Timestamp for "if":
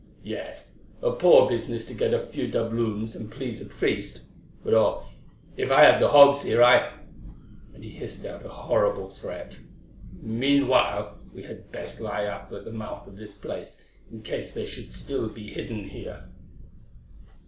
5.55-5.69